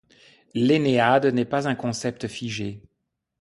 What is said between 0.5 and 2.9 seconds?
L'ennéade n'est pas un concept figé.